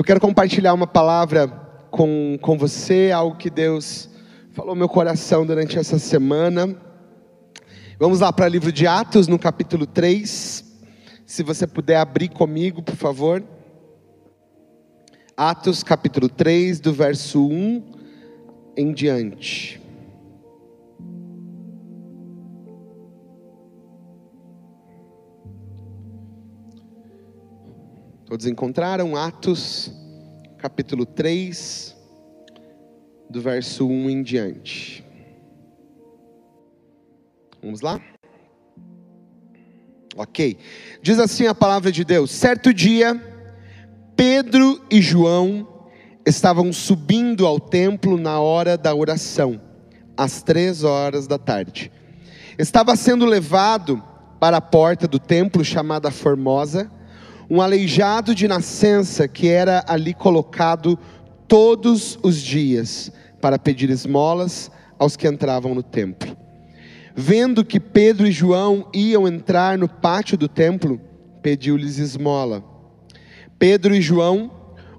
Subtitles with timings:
[0.00, 1.46] Eu quero compartilhar uma palavra
[1.90, 4.08] com, com você, algo que Deus
[4.50, 6.74] falou no meu coração durante essa semana.
[7.98, 10.64] Vamos lá para o livro de Atos, no capítulo 3.
[11.26, 13.44] Se você puder abrir comigo, por favor.
[15.36, 17.82] Atos, capítulo 3, do verso 1
[18.78, 19.79] em diante.
[28.30, 29.90] Todos encontraram Atos,
[30.56, 31.96] capítulo 3,
[33.28, 35.04] do verso 1 em diante.
[37.60, 38.00] Vamos lá?
[40.14, 40.56] Ok.
[41.02, 43.20] Diz assim a palavra de Deus: Certo dia,
[44.14, 45.66] Pedro e João
[46.24, 49.60] estavam subindo ao templo na hora da oração,
[50.16, 51.90] às três horas da tarde.
[52.56, 54.00] Estava sendo levado
[54.38, 56.99] para a porta do templo chamada Formosa
[57.50, 60.96] um aleijado de nascença que era ali colocado
[61.48, 63.10] todos os dias
[63.40, 66.36] para pedir esmolas aos que entravam no templo.
[67.12, 71.00] Vendo que Pedro e João iam entrar no pátio do templo,
[71.42, 72.62] pediu-lhes esmola.
[73.58, 74.50] Pedro e João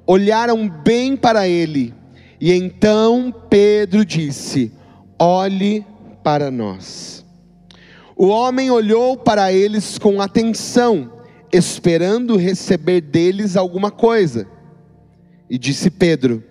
[0.05, 1.93] olharam bem para ele,
[2.39, 4.73] e então Pedro disse:
[5.17, 5.85] Olhe
[6.21, 7.25] para nós.
[8.13, 11.20] O homem olhou para eles com atenção,
[11.51, 14.47] esperando receber deles alguma coisa.
[15.49, 16.43] E disse Pedro: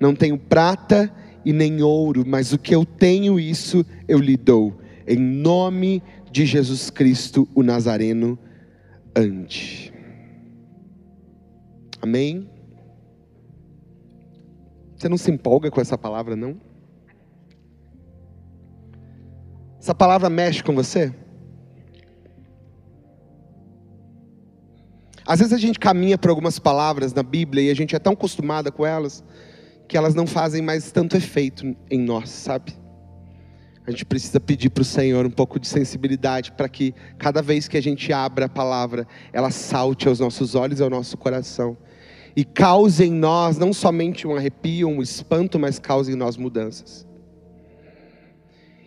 [0.00, 1.12] Não tenho prata
[1.44, 4.80] e nem ouro, mas o que eu tenho, isso eu lhe dou.
[5.06, 8.38] Em nome de Jesus Cristo, o Nazareno,
[9.14, 9.92] ande.
[12.02, 12.50] Amém?
[14.96, 16.60] Você não se empolga com essa palavra, não?
[19.78, 21.14] Essa palavra mexe com você?
[25.26, 28.12] Às vezes a gente caminha por algumas palavras na Bíblia e a gente é tão
[28.12, 29.24] acostumada com elas
[29.88, 32.74] que elas não fazem mais tanto efeito em nós, sabe?
[33.86, 37.68] A gente precisa pedir para o Senhor um pouco de sensibilidade para que cada vez
[37.68, 41.76] que a gente abra a palavra, ela salte aos nossos olhos e ao nosso coração
[42.34, 47.06] e cause em nós não somente um arrepio, um espanto, mas cause em nós mudanças.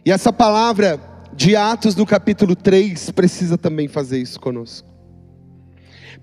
[0.06, 1.00] E essa palavra
[1.34, 4.89] de Atos no capítulo 3 precisa também fazer isso conosco.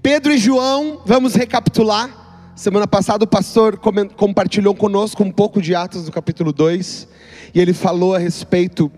[0.06, 2.52] Pedro e João, vamos recapitular.
[2.54, 3.76] Semana passada o pastor
[4.14, 7.08] compartilhou conosco um pouco de Atos do capítulo 2,
[7.52, 8.88] e ele falou a respeito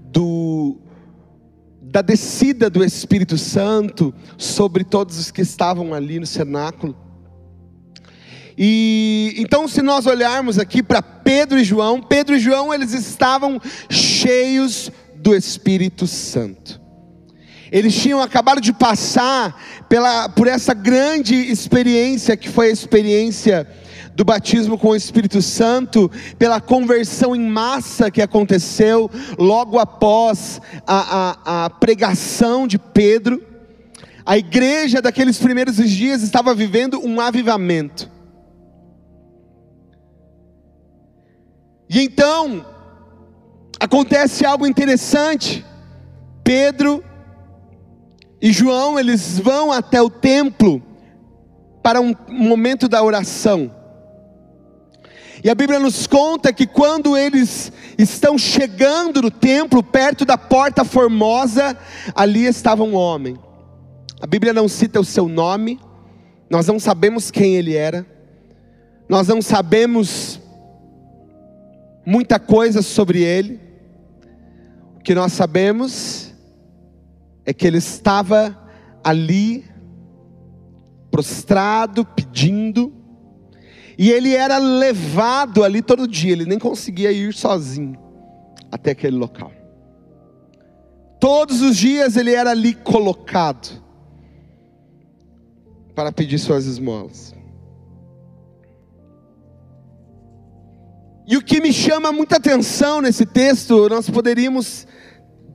[0.00, 0.76] do
[1.80, 6.96] da descida do Espírito Santo sobre todos os que estavam ali no cenáculo.
[8.58, 13.60] E então, se nós olharmos aqui para Pedro e João, Pedro e João eles estavam
[13.88, 16.85] cheios do Espírito Santo.
[17.76, 23.68] Eles tinham acabado de passar pela, por essa grande experiência que foi a experiência
[24.14, 31.34] do batismo com o Espírito Santo, pela conversão em massa que aconteceu logo após a,
[31.44, 33.44] a, a pregação de Pedro.
[34.24, 38.10] A igreja daqueles primeiros dias estava vivendo um avivamento.
[41.90, 42.64] E então,
[43.78, 45.62] acontece algo interessante.
[46.42, 47.04] Pedro
[48.40, 50.82] e João, eles vão até o templo
[51.82, 53.70] para um momento da oração.
[55.42, 60.84] E a Bíblia nos conta que quando eles estão chegando no templo, perto da porta
[60.84, 61.76] formosa,
[62.14, 63.38] ali estava um homem.
[64.20, 65.78] A Bíblia não cita o seu nome,
[66.50, 68.06] nós não sabemos quem ele era,
[69.08, 70.40] nós não sabemos
[72.04, 73.60] muita coisa sobre ele.
[74.96, 76.25] O que nós sabemos
[77.46, 78.68] é que ele estava
[79.02, 79.64] ali,
[81.10, 82.92] prostrado, pedindo,
[83.96, 87.96] e ele era levado ali todo dia, ele nem conseguia ir sozinho
[88.70, 89.52] até aquele local.
[91.20, 93.82] Todos os dias ele era ali colocado
[95.94, 97.34] para pedir suas esmolas.
[101.26, 104.86] E o que me chama muita atenção nesse texto, nós poderíamos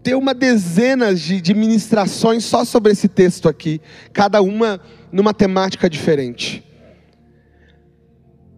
[0.04, 3.80] ter uma dezena de, de ministrações só sobre esse texto aqui,
[4.12, 4.80] cada uma
[5.12, 6.64] numa temática diferente.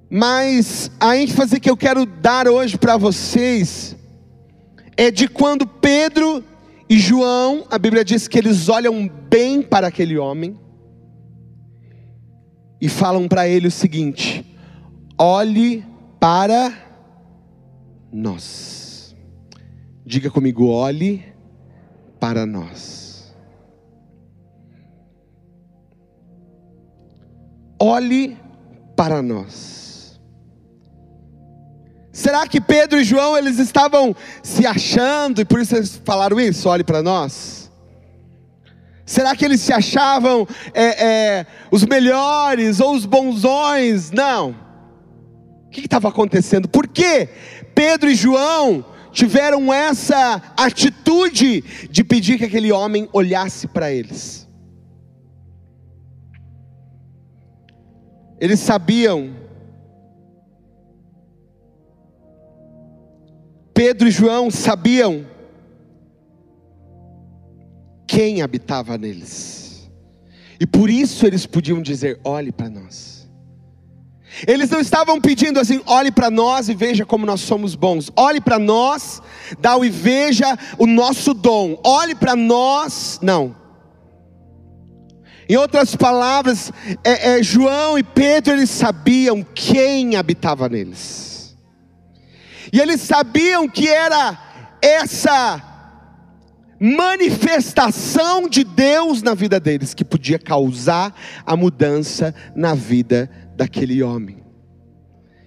[0.10, 3.95] Mas a ênfase que eu quero dar hoje para vocês
[4.95, 6.44] é de quando Pedro
[6.88, 10.60] e João, a Bíblia diz que eles olham bem para aquele homem
[12.80, 14.45] e falam para ele o seguinte:
[15.18, 15.84] olhe
[16.19, 16.72] para
[18.12, 19.16] nós.
[20.06, 21.32] Diga comigo, olhe
[22.23, 23.35] para nós.
[27.77, 28.37] Olhe
[28.95, 30.17] para nós.
[32.13, 36.69] Será que Pedro e João eles estavam se achando e por isso eles falaram isso?
[36.69, 37.69] Olhe para nós.
[39.05, 44.11] Será que eles se achavam é, é, os melhores ou os bonzões?
[44.11, 44.55] Não.
[45.67, 46.69] O que estava acontecendo?
[46.69, 47.27] Por que
[47.75, 54.50] Pedro e João tiveram essa atitude de pedir que aquele homem olhasse para eles?
[58.39, 59.33] Eles sabiam.
[63.74, 65.25] Pedro e João sabiam
[68.06, 69.89] quem habitava neles.
[70.59, 73.22] E por isso eles podiam dizer: olhe para nós.
[74.47, 78.12] Eles não estavam pedindo assim, olhe para nós e veja como nós somos bons.
[78.15, 79.21] Olhe para nós,
[79.59, 81.80] dá e veja o nosso dom.
[81.83, 83.56] Olhe para nós, não.
[85.47, 86.71] Em outras palavras,
[87.03, 91.56] é, é, João e Pedro eles sabiam quem habitava neles.
[92.71, 94.38] E eles sabiam que era
[94.81, 95.72] essa
[96.85, 101.15] manifestação de Deus na vida deles que podia causar
[101.45, 104.44] a mudança na vida daquele homem.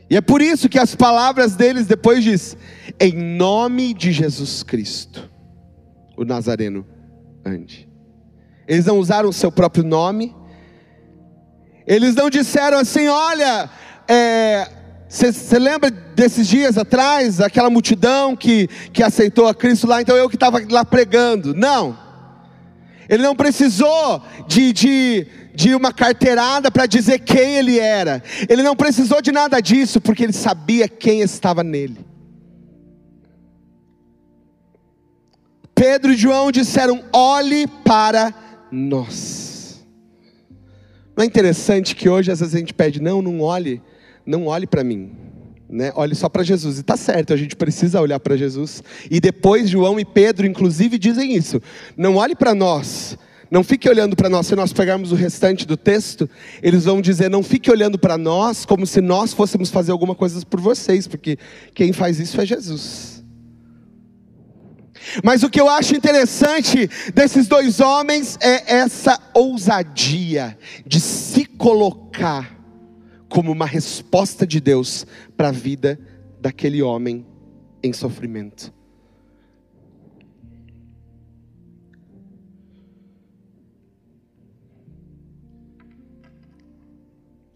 [0.08, 2.56] E é por isso que as palavras deles depois diz:
[2.98, 5.30] em nome de Jesus Cristo,
[6.16, 6.86] o Nazareno
[7.44, 7.86] ande.
[8.66, 10.34] Eles não usaram o seu próprio nome.
[11.86, 13.68] Eles não disseram assim: olha,
[14.08, 14.70] é,
[15.08, 20.28] você lembra desses dias atrás, aquela multidão que, que aceitou a Cristo lá, então eu
[20.28, 21.54] que estava lá pregando?
[21.54, 21.96] Não.
[23.08, 28.20] Ele não precisou de, de, de uma carteirada para dizer quem ele era.
[28.48, 32.04] Ele não precisou de nada disso, porque ele sabia quem estava nele.
[35.72, 38.34] Pedro e João disseram: olhe para
[38.72, 39.86] nós.
[41.16, 43.80] Não é interessante que hoje às vezes a gente pede, não, não olhe
[44.26, 45.12] não olhe para mim,
[45.68, 45.92] né?
[45.94, 46.78] Olhe só para Jesus.
[46.78, 48.82] E tá certo, a gente precisa olhar para Jesus.
[49.10, 51.62] E depois João e Pedro, inclusive, dizem isso.
[51.96, 53.16] Não olhe para nós.
[53.50, 54.46] Não fique olhando para nós.
[54.46, 56.28] Se nós pegarmos o restante do texto,
[56.62, 60.44] eles vão dizer: não fique olhando para nós como se nós fôssemos fazer alguma coisa
[60.44, 61.38] por vocês, porque
[61.74, 63.16] quem faz isso é Jesus.
[65.22, 72.55] Mas o que eu acho interessante desses dois homens é essa ousadia de se colocar
[73.36, 75.06] como uma resposta de Deus
[75.36, 76.00] para a vida
[76.40, 77.26] daquele homem
[77.82, 78.72] em sofrimento.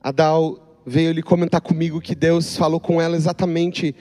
[0.02, 3.96] A Dal veio lhe comentar comigo que Deus falou com ela exatamente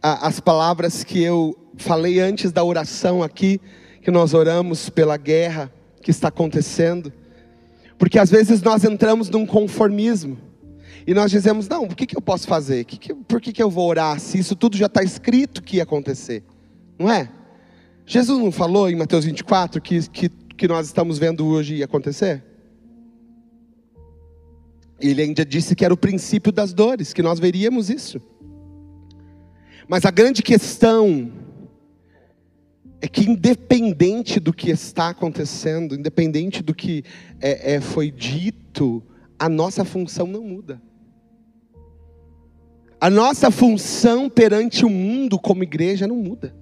[0.00, 3.60] as palavras que eu falei antes da oração aqui,
[4.00, 5.68] que nós oramos pela guerra
[6.00, 7.12] que está acontecendo.
[7.98, 10.53] Porque às vezes nós entramos num conformismo.
[11.06, 12.84] E nós dizemos: não, o que, que eu posso fazer?
[12.84, 15.76] Que que, por que, que eu vou orar se isso tudo já está escrito que
[15.76, 16.42] ia acontecer?
[16.98, 17.30] Não é?
[18.06, 22.42] Jesus não falou em Mateus 24 que, que, que nós estamos vendo hoje acontecer?
[25.00, 28.20] Ele ainda disse que era o princípio das dores, que nós veríamos isso.
[29.88, 31.30] Mas a grande questão
[33.00, 37.04] é que, independente do que está acontecendo, independente do que
[37.40, 39.02] é, é, foi dito,
[39.38, 40.80] a nossa função não muda.
[43.00, 46.54] A nossa função perante o mundo como igreja não muda.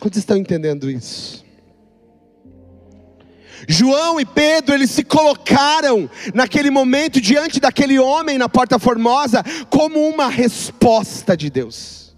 [0.00, 1.44] Quantos estão entendendo isso?
[3.66, 9.98] João e Pedro, eles se colocaram naquele momento diante daquele homem na porta formosa como
[10.06, 12.16] uma resposta de Deus.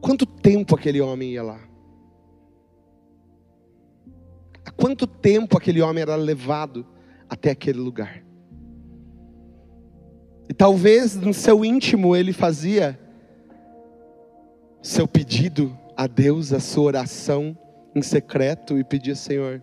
[0.00, 1.60] Quanto tempo aquele homem ia lá?
[4.64, 6.86] Há quanto tempo aquele homem era levado
[7.28, 8.22] até aquele lugar?
[10.50, 12.98] E talvez no seu íntimo ele fazia
[14.82, 17.56] seu pedido a Deus, a sua oração
[17.94, 19.62] em secreto e pedia, Senhor,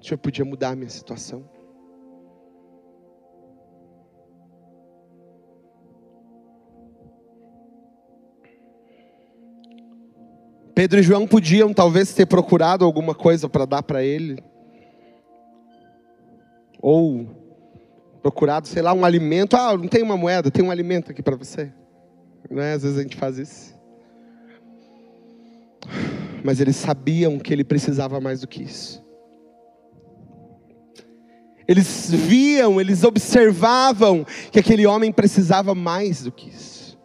[0.00, 1.48] o Senhor podia mudar a minha situação.
[10.74, 14.42] Pedro e João podiam talvez ter procurado alguma coisa para dar para ele,
[16.80, 17.41] ou
[18.22, 19.56] procurado, sei lá, um alimento.
[19.56, 21.72] Ah, não tem uma moeda, tem um alimento aqui para você.
[22.48, 22.74] Não é?
[22.74, 23.74] Às vezes a gente faz isso.
[26.44, 29.02] Mas eles sabiam que ele precisava mais do que isso.
[31.66, 36.98] Eles viam, eles observavam que aquele homem precisava mais do que isso.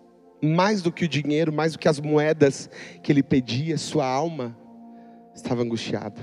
[0.43, 2.69] Mais do que o dinheiro, mais do que as moedas
[3.01, 4.57] que ele pedia, sua alma
[5.33, 6.19] estava angustiada.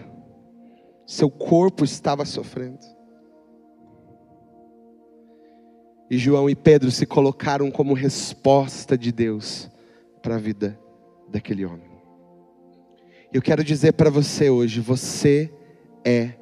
[1.07, 2.94] Seu corpo estava sofrendo.
[6.11, 9.71] E João e Pedro se colocaram como resposta de Deus
[10.23, 10.79] para a vida
[11.29, 11.91] daquele homem.
[13.33, 15.53] Eu quero dizer para você hoje: você
[16.05, 16.35] é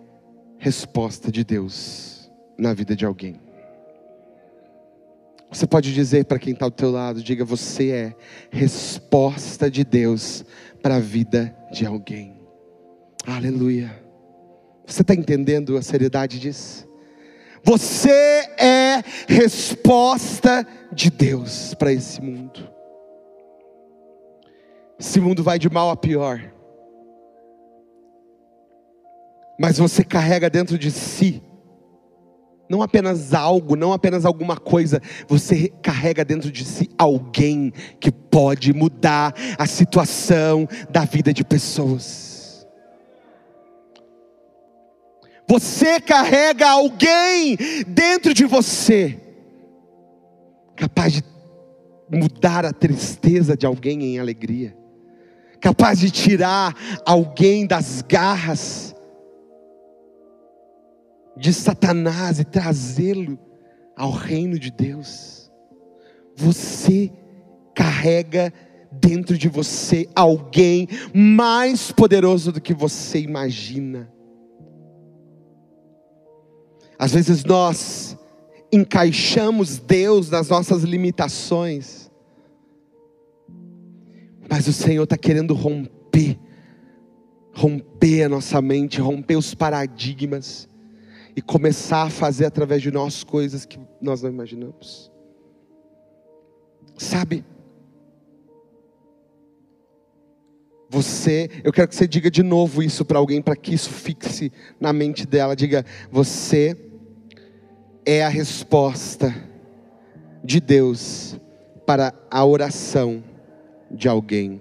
[0.59, 3.41] resposta de Deus na vida de alguém.
[5.51, 8.17] Você pode dizer para quem está ao teu lado, diga, você é
[8.51, 10.45] resposta de Deus
[10.83, 12.35] para a vida de alguém.
[13.27, 14.03] Aleluia.
[14.87, 16.89] Você está entendendo a seriedade disso?
[17.65, 18.11] Você
[18.59, 22.69] é resposta de Deus para esse mundo.
[24.99, 26.41] Esse mundo vai de mal a pior.
[29.59, 31.43] Mas você carrega dentro de si
[32.73, 38.73] não apenas algo, não apenas alguma coisa, você carrega dentro de si alguém que pode
[38.73, 42.32] mudar a situação da vida de pessoas.
[45.49, 47.57] Você carrega alguém
[47.87, 49.19] dentro de você,
[50.77, 51.25] capaz de
[52.11, 54.77] mudar a tristeza de alguém em alegria,
[55.61, 58.95] capaz de tirar alguém das garras
[61.37, 63.39] de Satanás e trazê-lo
[63.97, 65.51] ao reino de Deus.
[66.37, 67.11] Você
[67.75, 68.53] carrega
[68.91, 74.12] dentro de você alguém mais poderoso do que você imagina.
[77.03, 78.17] Às vezes nós
[78.71, 82.09] encaixamos Deus nas nossas limitações,
[84.49, 86.39] mas o Senhor está querendo romper,
[87.53, 90.69] romper a nossa mente, romper os paradigmas
[91.35, 95.11] e começar a fazer através de nós coisas que nós não imaginamos.
[96.97, 97.45] Sabe?
[100.89, 104.53] Você, eu quero que você diga de novo isso para alguém, para que isso fixe
[104.79, 105.57] na mente dela.
[105.57, 106.92] Diga: Você
[108.05, 109.35] é a resposta
[110.43, 111.37] de Deus
[111.87, 113.23] para a oração
[113.91, 114.61] de alguém.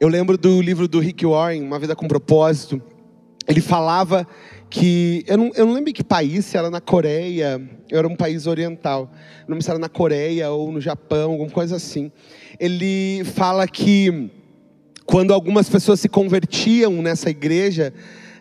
[0.00, 2.80] Eu lembro do livro do Rick Warren, Uma Vida com Propósito.
[3.46, 4.26] Ele falava
[4.68, 5.24] que.
[5.26, 8.46] Eu não, eu não lembro que país, se era na Coreia, eu era um país
[8.46, 9.10] oriental.
[9.42, 12.10] Não lembro se era na Coreia ou no Japão, alguma coisa assim.
[12.58, 14.30] Ele fala que
[15.06, 17.92] quando algumas pessoas se convertiam nessa igreja,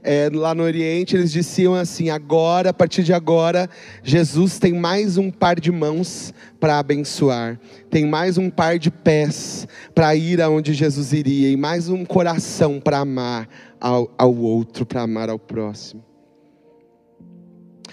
[0.03, 3.69] é, lá no Oriente, eles diziam assim: agora, a partir de agora,
[4.03, 9.65] Jesus tem mais um par de mãos para abençoar, tem mais um par de pés
[9.95, 13.47] para ir aonde Jesus iria, e mais um coração para amar
[13.79, 16.03] ao, ao outro, para amar ao próximo.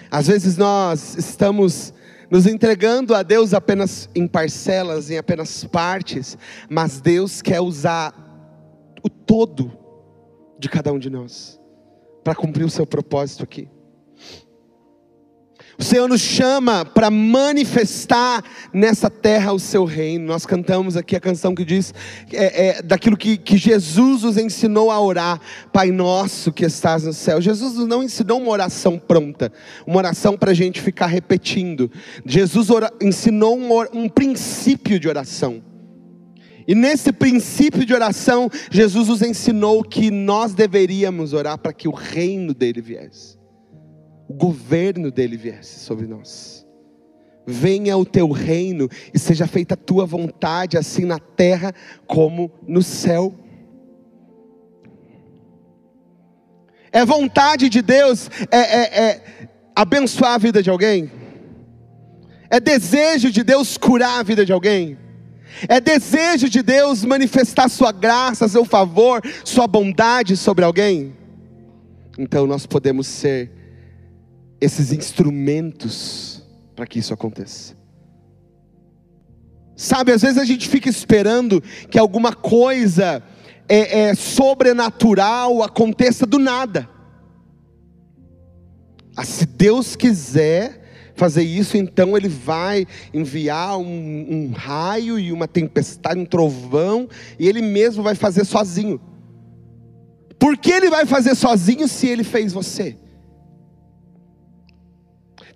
[0.09, 1.93] Às vezes nós estamos
[2.29, 6.37] nos entregando a Deus apenas em parcelas, em apenas partes,
[6.69, 8.13] mas Deus quer usar
[9.01, 9.71] o todo
[10.59, 11.60] de cada um de nós
[12.23, 13.67] para cumprir o seu propósito aqui.
[15.81, 20.27] O Senhor nos chama para manifestar nessa terra o seu reino.
[20.27, 21.91] Nós cantamos aqui a canção que diz
[22.31, 25.41] é, é, daquilo que, que Jesus nos ensinou a orar,
[25.73, 27.41] Pai nosso que estás no céu.
[27.41, 29.51] Jesus não ensinou uma oração pronta,
[29.87, 31.91] uma oração para a gente ficar repetindo.
[32.23, 35.70] Jesus ora, ensinou um, um princípio de oração.
[36.67, 41.91] E nesse princípio de oração, Jesus nos ensinou que nós deveríamos orar para que o
[41.91, 43.37] reino dele viesse,
[44.27, 46.65] o governo dele viesse sobre nós.
[47.45, 51.73] Venha o teu reino e seja feita a tua vontade, assim na terra
[52.05, 53.33] como no céu.
[56.91, 61.09] É vontade de Deus, é, é, é abençoar a vida de alguém,
[62.49, 64.97] é desejo de Deus curar a vida de alguém.
[65.67, 71.15] É desejo de Deus manifestar Sua graça, Seu favor, Sua bondade sobre alguém?
[72.17, 73.51] Então nós podemos ser
[74.59, 76.43] esses instrumentos
[76.75, 77.75] para que isso aconteça.
[79.75, 83.23] Sabe, às vezes a gente fica esperando que alguma coisa
[83.67, 86.87] é, é sobrenatural aconteça do nada.
[89.15, 90.80] Ah, se Deus quiser,
[91.21, 93.85] fazer isso, então ele vai enviar um,
[94.27, 98.99] um raio e uma tempestade, um trovão, e ele mesmo vai fazer sozinho.
[100.39, 102.97] Por que ele vai fazer sozinho se ele fez você?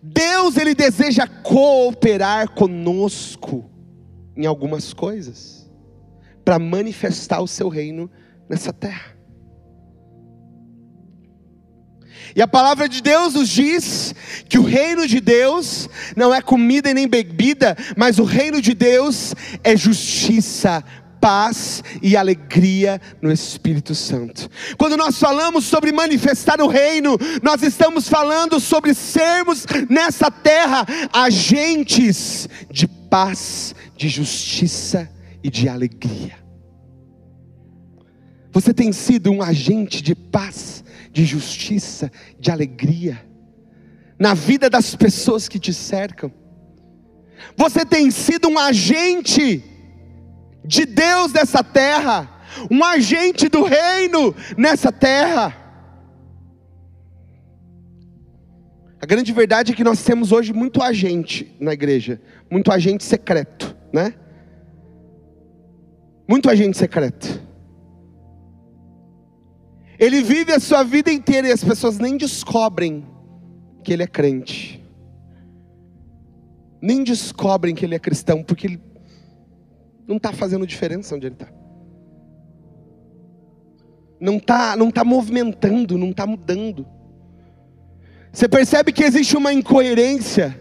[0.04, 3.68] Deus ele deseja cooperar conosco
[4.38, 5.68] em algumas coisas
[6.44, 8.08] para manifestar o seu reino
[8.48, 9.15] nessa terra.
[12.36, 14.14] E a palavra de Deus nos diz
[14.48, 18.74] que o reino de Deus não é comida e nem bebida, mas o reino de
[18.74, 20.84] Deus é justiça,
[21.20, 24.48] paz e alegria no Espírito Santo.
[24.78, 32.48] Quando nós falamos sobre manifestar o reino, nós estamos falando sobre sermos nessa terra agentes
[32.70, 35.10] de paz, de justiça
[35.44, 36.46] e de alegria.
[38.52, 40.84] Você tem sido um agente de paz,
[41.16, 43.26] de justiça, de alegria
[44.20, 46.30] na vida das pessoas que te cercam.
[47.56, 49.64] Você tem sido um agente
[50.62, 52.30] de Deus nessa terra,
[52.70, 55.56] um agente do reino nessa terra.
[59.02, 63.74] A grande verdade é que nós temos hoje muito agente na igreja, muito agente secreto,
[63.94, 64.16] né?
[66.28, 67.45] Muito agente secreto.
[70.06, 73.04] Ele vive a sua vida inteira e as pessoas nem descobrem
[73.84, 74.80] que ele é crente.
[76.80, 78.82] Nem descobrem que ele é cristão, porque ele
[80.08, 81.48] não está fazendo diferença onde ele está.
[84.20, 86.86] Não está não tá movimentando, não está mudando.
[88.32, 90.56] Você percebe que existe uma incoerência,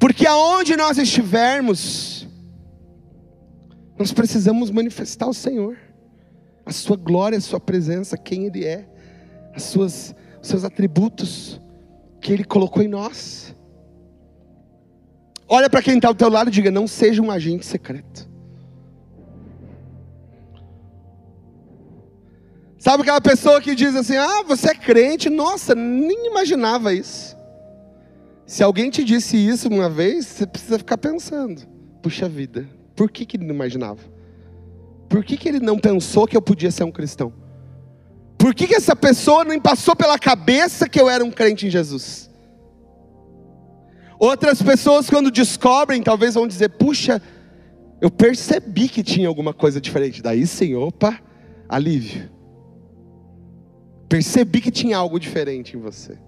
[0.00, 2.26] porque aonde nós estivermos,
[3.98, 5.76] nós precisamos manifestar o Senhor
[6.68, 8.86] a sua glória, a sua presença, quem Ele é,
[9.54, 11.60] as suas, os seus atributos
[12.20, 13.54] que Ele colocou em nós.
[15.48, 18.28] Olha para quem está ao teu lado e diga: não seja um agente secreto.
[22.78, 25.30] Sabe aquela pessoa que diz assim: ah, você é crente?
[25.30, 27.36] Nossa, nem imaginava isso.
[28.46, 31.62] Se alguém te disse isso uma vez, você precisa ficar pensando:
[32.02, 34.17] puxa vida, por que, que ele não imaginava?
[35.08, 37.32] Por que, que ele não pensou que eu podia ser um cristão?
[38.36, 41.70] Por que, que essa pessoa não passou pela cabeça que eu era um crente em
[41.70, 42.28] Jesus?
[44.18, 47.22] Outras pessoas, quando descobrem, talvez vão dizer: puxa,
[48.00, 50.22] eu percebi que tinha alguma coisa diferente.
[50.22, 51.20] Daí sim, opa,
[51.68, 52.30] alívio.
[54.08, 56.18] Percebi que tinha algo diferente em você.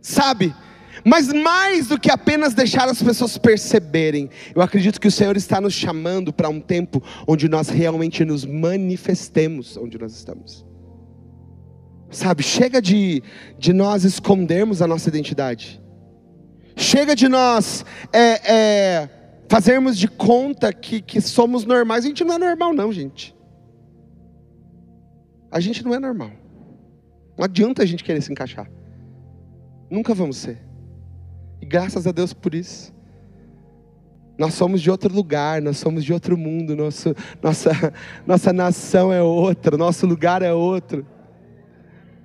[0.00, 0.54] Sabe,
[1.04, 5.60] mas mais do que apenas deixar as pessoas perceberem, eu acredito que o Senhor está
[5.60, 10.64] nos chamando para um tempo onde nós realmente nos manifestemos onde nós estamos.
[12.10, 13.22] Sabe, chega de,
[13.58, 15.82] de nós escondermos a nossa identidade.
[16.76, 19.08] Chega de nós é, é,
[19.48, 22.04] fazermos de conta que, que somos normais.
[22.04, 23.34] A gente não é normal, não, gente.
[25.50, 26.30] A gente não é normal.
[27.36, 28.70] Não adianta a gente querer se encaixar.
[29.90, 30.65] Nunca vamos ser.
[31.66, 32.94] Graças a Deus por isso.
[34.38, 37.70] Nós somos de outro lugar, nós somos de outro mundo, nosso, nossa,
[38.26, 41.06] nossa nação é outra, nosso lugar é outro.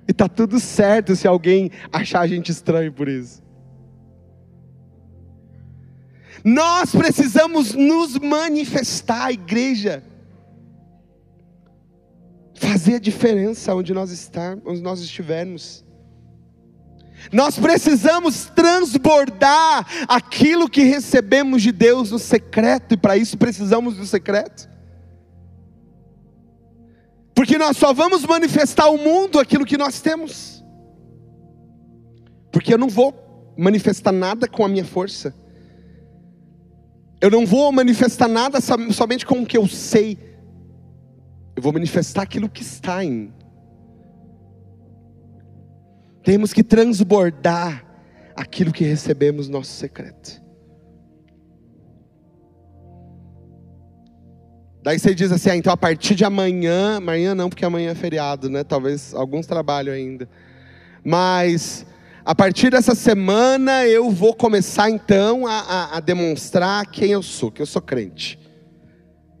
[0.06, 3.42] E tá tudo certo se alguém achar a gente estranho por isso.
[6.44, 10.02] Nós precisamos nos manifestar, igreja.
[12.54, 15.84] Fazer a diferença onde nós estarmos, onde nós estivermos.
[17.30, 24.06] Nós precisamos transbordar aquilo que recebemos de Deus no secreto, e para isso precisamos do
[24.06, 24.68] secreto.
[27.34, 30.62] Porque nós só vamos manifestar ao mundo aquilo que nós temos.
[32.50, 35.34] Porque eu não vou manifestar nada com a minha força.
[37.20, 40.18] Eu não vou manifestar nada somente com o que eu sei.
[41.54, 43.32] Eu vou manifestar aquilo que está em
[46.22, 47.84] temos que transbordar
[48.34, 50.42] aquilo que recebemos no nosso secreto.
[54.82, 57.94] Daí você diz assim, ah, então a partir de amanhã, amanhã não, porque amanhã é
[57.94, 58.64] feriado, né?
[58.64, 60.28] Talvez alguns trabalham ainda.
[61.04, 61.86] Mas
[62.24, 67.50] a partir dessa semana eu vou começar então a, a, a, demonstrar quem eu sou,
[67.50, 68.40] que eu sou crente.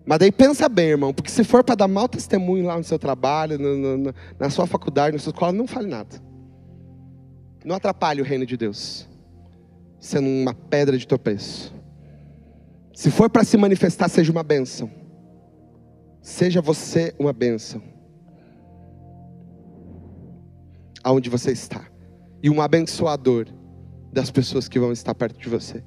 [0.06, 2.98] Mas daí pensa bem, irmão, porque se for para dar mau testemunho lá no seu
[2.98, 6.31] trabalho, no, no, na sua faculdade, na sua escola, não fale nada.
[7.64, 9.08] Não atrapalhe o reino de Deus,
[10.00, 11.72] sendo uma pedra de tropeço.
[12.94, 14.90] Se for para se manifestar, seja uma bênção.
[16.20, 17.82] Seja você uma bênção.
[21.02, 21.84] Aonde você está.
[22.42, 23.46] E um abençoador
[24.12, 25.82] das pessoas que vão estar perto de você.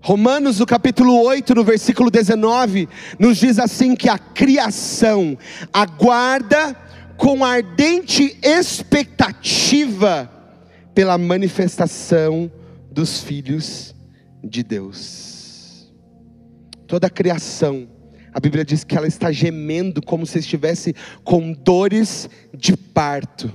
[0.00, 5.36] Romanos, no capítulo 8, no versículo 19, nos diz assim: que a criação
[5.72, 6.74] aguarda
[7.18, 10.30] com ardente expectativa
[10.94, 12.50] pela manifestação
[12.90, 13.94] dos filhos
[14.42, 15.92] de Deus.
[16.86, 17.88] Toda a criação,
[18.32, 23.52] a Bíblia diz que ela está gemendo como se estivesse com dores de parto.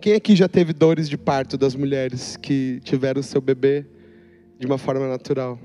[0.00, 3.86] Quem aqui já teve dores de parto das mulheres que tiveram seu bebê
[4.58, 5.58] de uma forma natural?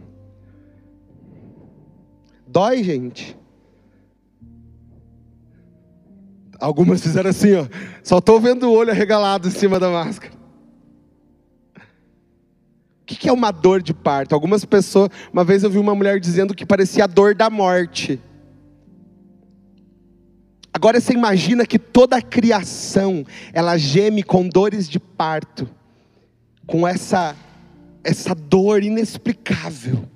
[2.47, 3.38] Dói, gente.
[6.60, 7.65] Algumas fizeram assim, ó.
[8.04, 10.34] Só estou vendo o olho arregalado em cima da máscara.
[13.02, 14.34] O que é uma dor de parto?
[14.34, 15.10] Algumas pessoas.
[15.32, 18.22] Uma vez eu vi uma mulher dizendo que parecia a dor da morte.
[20.72, 25.67] Agora você imagina que toda a criação ela geme com dores de parto,
[26.67, 27.36] com essa
[28.04, 30.08] essa dor inexplicável.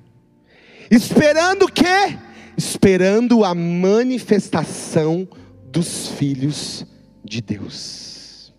[0.90, 2.18] Esperando o quê?
[2.56, 5.28] Esperando a manifestação
[5.74, 6.86] dos filhos
[7.26, 8.54] de Deus.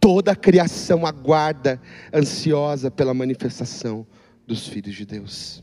[0.00, 1.78] Toda a criação aguarda
[2.14, 4.06] ansiosa pela manifestação
[4.46, 5.62] dos filhos de Deus.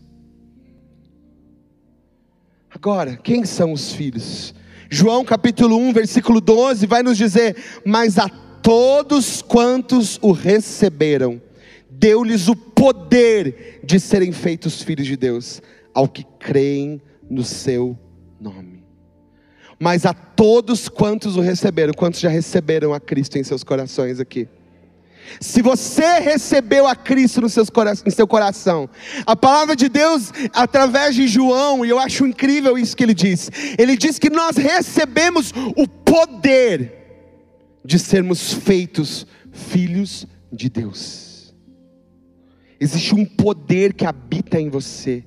[2.69, 4.53] Agora, quem são os filhos?
[4.87, 11.41] João capítulo 1, versículo 12 vai nos dizer: "Mas a todos quantos o receberam,
[11.89, 15.59] deu-lhes o poder de serem feitos filhos de Deus,
[15.91, 17.97] ao que creem no seu
[18.39, 18.72] nome."
[19.83, 24.47] Mas a todos quantos o receberam, quantos já receberam a Cristo em seus corações aqui?
[25.41, 27.67] Se você recebeu a Cristo no seus
[28.05, 28.89] em seu coração,
[29.25, 33.51] a palavra de Deus, através de João, e eu acho incrível isso que ele diz,
[33.77, 36.93] ele diz que nós recebemos o poder
[37.83, 41.53] de sermos feitos filhos de Deus.
[42.79, 45.25] Existe um poder que habita em você,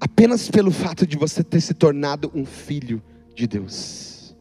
[0.00, 4.36] apenas pelo fato de você ter se tornado um filho de Deus.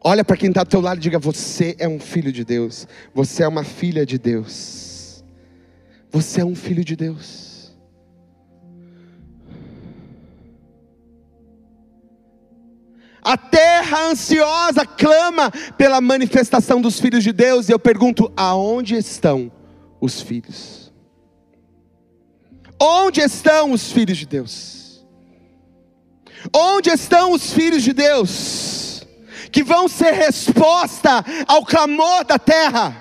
[0.00, 2.86] Olha para quem está ao teu lado e diga: Você é um filho de Deus.
[3.12, 5.24] Você é uma filha de Deus.
[6.10, 7.74] Você é um filho de Deus.
[13.20, 19.50] A terra ansiosa clama pela manifestação dos filhos de Deus, e eu pergunto: aonde estão
[19.98, 20.92] os filhos?
[22.78, 24.83] Onde estão os filhos de Deus?
[26.52, 29.06] Onde estão os filhos de Deus,
[29.50, 33.00] que vão ser resposta ao clamor da terra?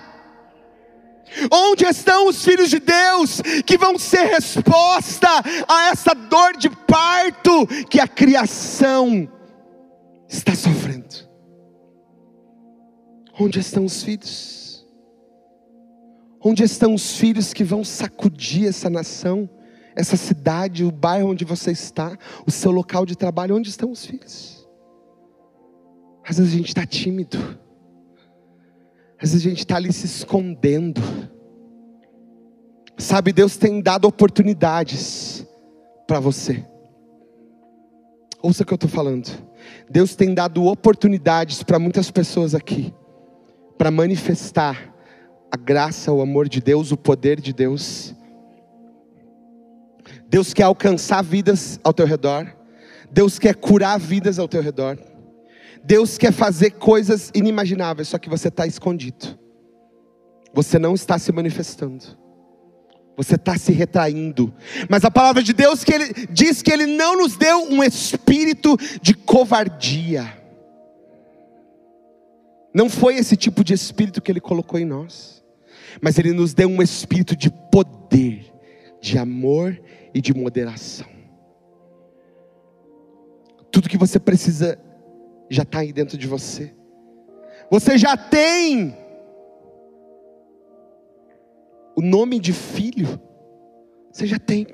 [1.52, 5.28] Onde estão os filhos de Deus que vão ser resposta
[5.68, 9.28] a essa dor de parto que a criação
[10.30, 11.28] está sofrendo?
[13.40, 14.86] Onde estão os filhos?
[16.40, 19.50] Onde estão os filhos que vão sacudir essa nação?
[19.96, 24.06] Essa cidade, o bairro onde você está, o seu local de trabalho, onde estão os
[24.06, 24.68] filhos?
[26.28, 27.38] Às vezes a gente está tímido,
[29.22, 31.02] às vezes a gente está ali se escondendo.
[32.98, 35.46] Sabe, Deus tem dado oportunidades
[36.08, 36.66] para você.
[38.42, 39.30] Ouça o que eu estou falando.
[39.90, 42.94] Deus tem dado oportunidades para muitas pessoas aqui,
[43.78, 44.94] para manifestar
[45.52, 48.14] a graça, o amor de Deus, o poder de Deus
[50.34, 52.52] Deus quer alcançar vidas ao teu redor.
[53.12, 54.98] Deus quer curar vidas ao teu redor.
[55.84, 59.38] Deus quer fazer coisas inimagináveis, só que você está escondido.
[60.52, 62.18] Você não está se manifestando.
[63.16, 64.52] Você está se retraindo.
[64.90, 68.76] Mas a palavra de Deus que ele, diz que Ele não nos deu um espírito
[69.04, 70.36] de covardia.
[72.74, 75.44] Não foi esse tipo de espírito que Ele colocou em nós.
[76.02, 78.52] Mas Ele nos deu um espírito de poder,
[79.04, 79.78] de amor
[80.14, 81.06] e de moderação.
[83.70, 84.80] Tudo que você precisa
[85.50, 86.74] já está aí dentro de você.
[87.70, 88.96] Você já tem
[91.98, 93.20] o nome de filho.
[94.10, 94.68] Você já tem.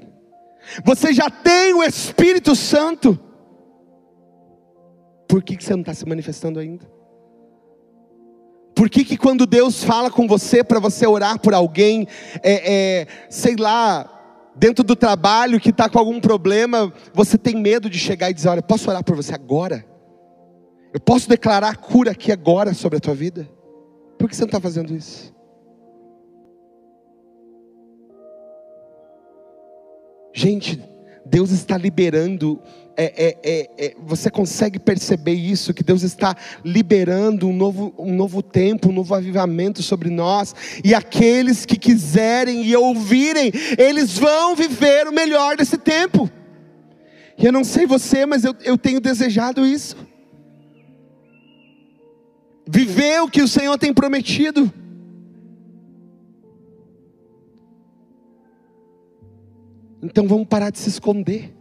[0.86, 3.20] Você já tem o Espírito Santo.
[5.28, 6.86] Por que, que você não está se manifestando ainda?
[8.76, 12.08] Por que, que quando Deus fala com você para você orar por alguém,
[12.44, 14.19] é, é, sei lá,
[14.56, 18.50] dentro do trabalho que está com algum problema, você tem medo de chegar e dizer:
[18.50, 19.86] Olha, posso orar por você agora?
[20.94, 23.48] Eu posso declarar cura aqui agora sobre a tua vida?
[24.18, 25.34] Por que você não está fazendo isso?
[30.34, 30.82] Gente,
[31.26, 32.62] Deus está liberando
[33.02, 36.36] é, é, é, você consegue perceber isso, que Deus está
[36.66, 42.66] liberando um novo, um novo tempo, um novo avivamento sobre nós, e aqueles que quiserem
[42.66, 46.30] e ouvirem, eles vão viver o melhor desse tempo.
[47.38, 49.96] E eu não sei você, mas eu, eu tenho desejado isso.
[52.68, 54.72] Viver o que o Senhor tem prometido.
[60.04, 61.59] Então vamos parar de se esconder.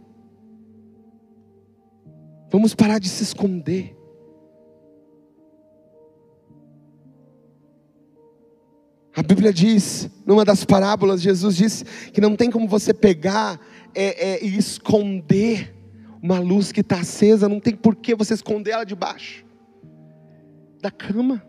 [2.49, 3.95] Vamos parar de se esconder.
[9.15, 13.59] A Bíblia diz, numa das parábolas, Jesus disse que não tem como você pegar
[13.93, 15.75] é, é, e esconder
[16.21, 19.45] uma luz que está acesa, não tem por que você esconder ela debaixo
[20.81, 21.43] da cama.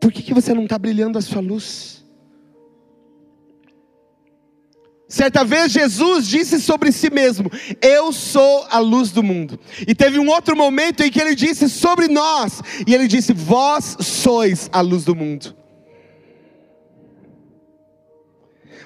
[0.00, 2.04] Por que, que você não está brilhando a sua luz?
[5.08, 9.58] Certa vez Jesus disse sobre si mesmo: Eu sou a luz do mundo.
[9.86, 13.96] E teve um outro momento em que ele disse sobre nós, e ele disse: Vós
[14.00, 15.56] sois a luz do mundo.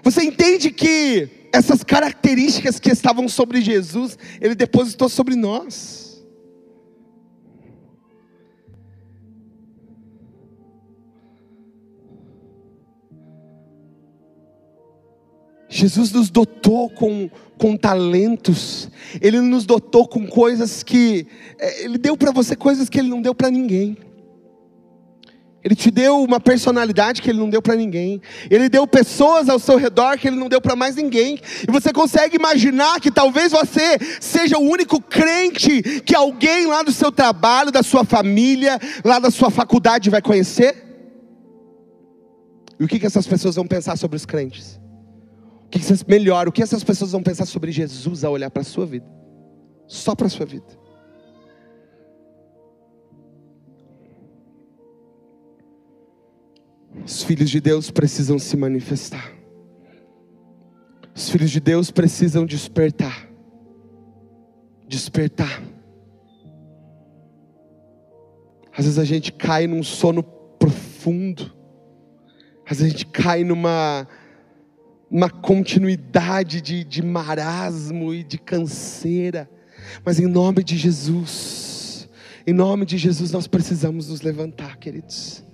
[0.04, 6.02] Você entende que essas características que estavam sobre Jesus, ele depositou sobre nós.
[15.83, 18.88] Jesus nos dotou com, com talentos,
[19.21, 21.27] Ele nos dotou com coisas que,
[21.59, 23.97] é, Ele deu para você coisas que Ele não deu para ninguém.
[25.64, 28.21] Ele te deu uma personalidade que Ele não deu para ninguém.
[28.49, 31.40] Ele deu pessoas ao seu redor que Ele não deu para mais ninguém.
[31.66, 36.92] E você consegue imaginar que talvez você seja o único crente que alguém lá do
[36.92, 40.81] seu trabalho, da sua família, lá da sua faculdade vai conhecer?
[42.79, 44.82] E o que, que essas pessoas vão pensar sobre os crentes?
[45.78, 48.64] Que vocês, melhor, o que essas pessoas vão pensar sobre Jesus ao olhar para a
[48.64, 49.06] sua vida?
[49.87, 50.66] Só para a sua vida.
[57.04, 59.32] Os filhos de Deus precisam se manifestar.
[61.14, 63.28] Os filhos de Deus precisam despertar.
[64.87, 65.62] Despertar.
[68.76, 71.50] Às vezes a gente cai num sono profundo.
[72.64, 74.06] Às vezes a gente cai numa
[75.12, 79.48] uma continuidade de, de marasmo e de canseira,
[80.03, 82.09] mas em nome de Jesus,
[82.46, 85.44] em nome de Jesus, nós precisamos nos levantar, queridos.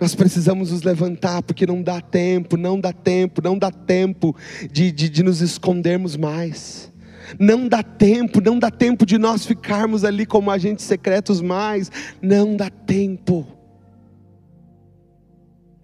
[0.00, 4.34] Nós precisamos nos levantar, porque não dá tempo, não dá tempo, não dá tempo
[4.72, 6.90] de, de, de nos escondermos mais.
[7.38, 11.90] Não dá tempo, não dá tempo de nós ficarmos ali como agentes secretos mais.
[12.22, 13.46] Não dá tempo.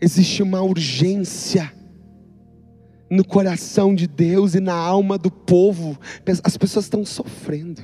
[0.01, 1.73] Existe uma urgência
[3.13, 5.99] no coração de Deus e na alma do povo.
[6.43, 7.83] As pessoas estão sofrendo.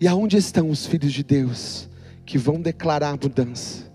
[0.00, 1.86] E aonde estão os filhos de Deus
[2.24, 3.92] que vão declarar mudança?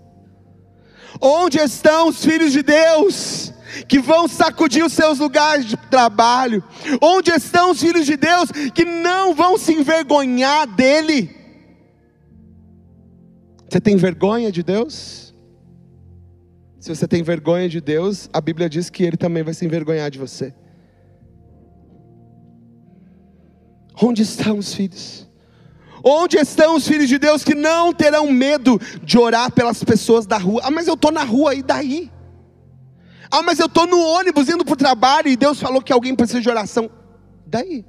[1.19, 3.51] Onde estão os filhos de Deus
[3.87, 6.63] que vão sacudir os seus lugares de trabalho?
[7.01, 11.35] Onde estão os filhos de Deus que não vão se envergonhar dele?
[13.67, 15.26] Você tem vergonha de Deus?
[16.87, 20.09] Se você tem vergonha de Deus, a Bíblia diz que Ele também vai se envergonhar
[20.09, 20.53] de você.
[24.01, 25.27] Onde estão os filhos?
[26.01, 30.37] Onde estão os filhos de Deus que não terão medo de orar pelas pessoas da
[30.37, 30.61] rua?
[30.63, 32.09] Ah, mas eu estou na rua, e daí?
[33.29, 36.15] Ah, mas eu estou no ônibus indo para o trabalho e Deus falou que alguém
[36.15, 36.89] precisa de oração.
[37.45, 37.83] Daí?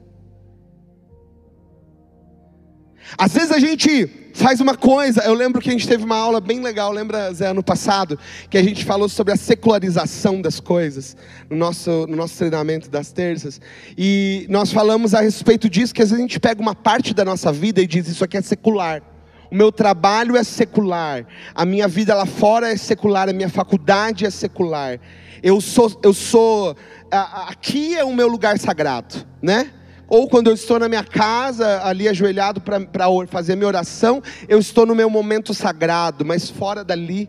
[3.16, 5.22] Às vezes a gente faz uma coisa.
[5.22, 8.58] Eu lembro que a gente teve uma aula bem legal, lembra, Zé, ano passado, que
[8.58, 11.16] a gente falou sobre a secularização das coisas,
[11.50, 13.60] no nosso, no nosso treinamento das terças.
[13.96, 17.24] E nós falamos a respeito disso, que às vezes a gente pega uma parte da
[17.24, 19.02] nossa vida e diz: Isso aqui é secular.
[19.50, 24.26] O meu trabalho é secular, a minha vida lá fora é secular, a minha faculdade
[24.26, 25.00] é secular.
[25.42, 26.76] Eu sou, eu sou,
[27.10, 29.70] aqui é o meu lugar sagrado, né?
[30.08, 32.80] Ou quando eu estou na minha casa, ali ajoelhado para
[33.28, 37.28] fazer minha oração, eu estou no meu momento sagrado, mas fora dali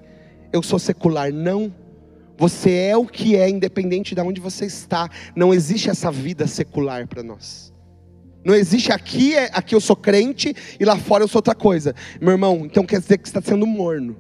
[0.54, 1.32] eu sou secular.
[1.32, 1.74] Não.
[2.38, 5.10] Você é o que é, independente de onde você está.
[5.36, 7.74] Não existe essa vida secular para nós.
[8.46, 11.94] Não existe aqui, é, aqui eu sou crente e lá fora eu sou outra coisa.
[12.22, 14.16] Meu irmão, então quer dizer que você está sendo morno.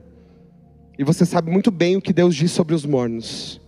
[0.97, 3.61] E você sabe muito bem o que Deus diz sobre os mornos.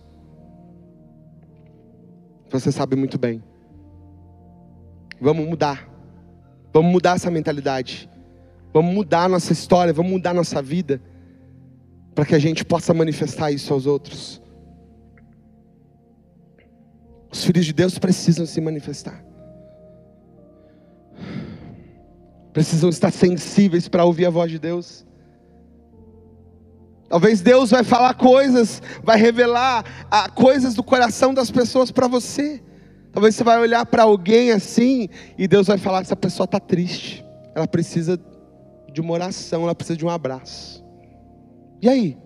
[2.50, 3.42] Você sabe muito bem.
[5.22, 5.88] Vamos mudar.
[6.72, 8.10] Vamos mudar essa mentalidade.
[8.74, 11.00] Vamos mudar nossa história, vamos mudar nossa vida.
[12.12, 14.42] Para que a gente possa manifestar isso aos outros.
[17.30, 19.24] Os filhos de Deus precisam se manifestar.
[22.52, 25.06] Precisam estar sensíveis para ouvir a voz de Deus.
[27.08, 32.60] Talvez Deus vai falar coisas, vai revelar ah, coisas do coração das pessoas para você.
[33.12, 36.58] Talvez você vai olhar para alguém assim e Deus vai falar que essa pessoa está
[36.58, 37.24] triste.
[37.54, 38.18] Ela precisa
[38.90, 40.82] de uma oração, ela precisa de um abraço.
[41.80, 42.18] E aí?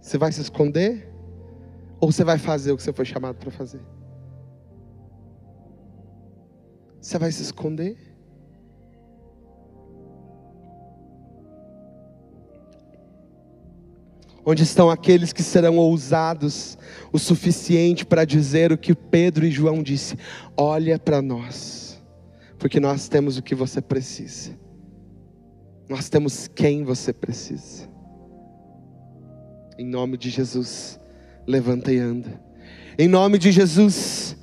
[0.00, 1.12] Você vai se esconder?
[2.00, 3.82] Ou você vai fazer o que você foi chamado para fazer?
[7.00, 8.07] Você vai se esconder?
[14.50, 16.78] Onde estão aqueles que serão ousados
[17.12, 20.16] o suficiente para dizer o que Pedro e João disse:
[20.56, 22.02] Olha para nós,
[22.58, 24.58] porque nós temos o que você precisa.
[25.86, 27.90] Nós temos quem você precisa.
[29.78, 30.98] Em nome de Jesus,
[31.46, 32.42] levanta e anda.
[32.98, 34.34] Em nome de Jesus,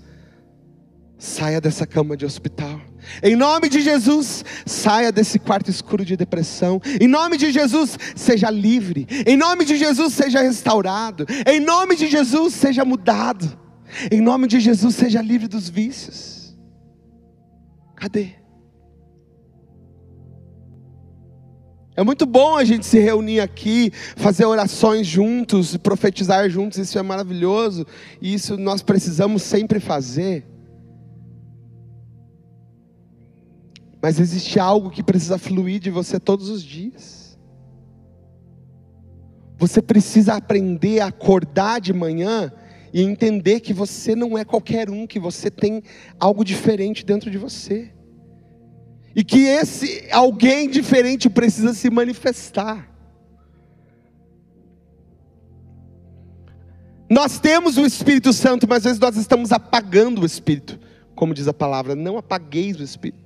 [1.17, 2.79] saia dessa cama de hospital.
[3.21, 6.81] Em nome de Jesus, saia desse quarto escuro de depressão.
[6.99, 9.07] Em nome de Jesus, seja livre.
[9.25, 11.25] Em nome de Jesus, seja restaurado.
[11.45, 13.57] Em nome de Jesus, seja mudado.
[14.11, 16.55] Em nome de Jesus, seja livre dos vícios.
[17.95, 18.45] Cadê?
[21.97, 27.01] É muito bom a gente se reunir aqui, fazer orações juntos, profetizar juntos, isso é
[27.01, 27.87] maravilhoso,
[28.21, 30.45] e isso nós precisamos sempre fazer.
[34.05, 37.35] Mas existe algo que precisa fluir de você todos os dias.
[39.57, 42.53] Você precisa aprender a acordar de manhã
[42.93, 45.81] e entender que você não é qualquer um, que você tem
[46.19, 47.91] algo diferente dentro de você.
[49.15, 52.87] E que esse alguém diferente precisa se manifestar.
[57.09, 60.79] Nós temos o Espírito Santo, mas às vezes nós estamos apagando o Espírito,
[61.15, 63.24] como diz a palavra, não apagueis o Espírito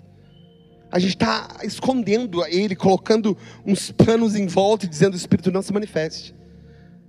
[0.91, 5.61] a gente está escondendo ele, colocando uns panos em volta e dizendo: o Espírito não
[5.61, 6.35] se manifeste.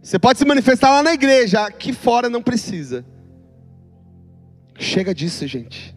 [0.02, 3.04] Você pode se manifestar lá na igreja, aqui fora não precisa.
[4.78, 5.94] Chega disso, gente.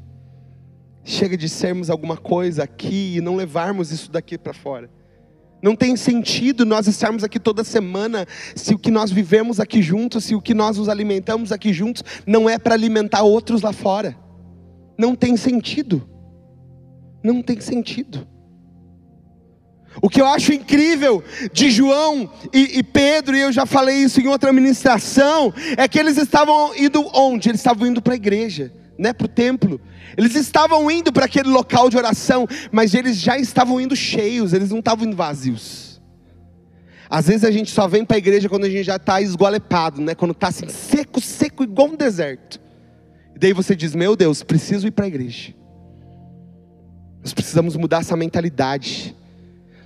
[1.05, 4.89] Chega de sermos alguma coisa aqui e não levarmos isso daqui para fora.
[5.61, 10.25] Não tem sentido nós estarmos aqui toda semana se o que nós vivemos aqui juntos,
[10.25, 14.17] se o que nós nos alimentamos aqui juntos não é para alimentar outros lá fora.
[14.97, 16.12] Não tem sentido.
[17.23, 18.27] Não tem sentido.
[20.01, 24.19] O que eu acho incrível de João e, e, Pedro, e eu já falei isso
[24.19, 27.49] em outra ministração, é que eles estavam indo onde?
[27.49, 29.79] Eles estavam indo para a igreja, né, para o templo.
[30.17, 34.71] Eles estavam indo para aquele local de oração, mas eles já estavam indo cheios, eles
[34.71, 36.01] não estavam indo vazios.
[37.09, 40.01] Às vezes a gente só vem para a igreja quando a gente já está esgolepado,
[40.01, 40.15] né?
[40.15, 42.59] quando está assim, seco, seco, igual um deserto.
[43.35, 45.53] E daí você diz: Meu Deus, preciso ir para a igreja.
[47.23, 49.15] Nós precisamos mudar essa mentalidade.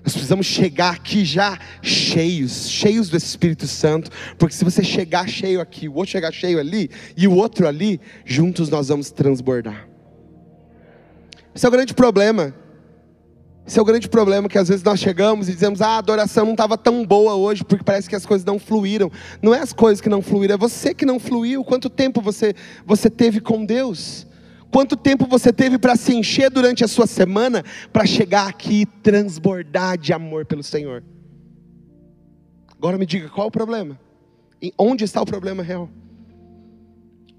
[0.03, 5.61] Nós precisamos chegar aqui já cheios, cheios do Espírito Santo, porque se você chegar cheio
[5.61, 9.87] aqui, o outro chegar cheio ali e o outro ali, juntos nós vamos transbordar.
[11.53, 12.55] Esse é o grande problema.
[13.67, 16.45] Esse é o grande problema que às vezes nós chegamos e dizemos: ah, a adoração
[16.45, 19.11] não estava tão boa hoje, porque parece que as coisas não fluíram.
[19.41, 21.65] Não é as coisas que não fluíram, é você que não fluiu.
[21.65, 24.26] Quanto tempo você, você teve com Deus?
[24.71, 28.85] Quanto tempo você teve para se encher durante a sua semana para chegar aqui e
[28.85, 31.03] transbordar de amor pelo Senhor?
[32.67, 33.99] Agora me diga qual o problema?
[34.61, 35.89] E onde está o problema real?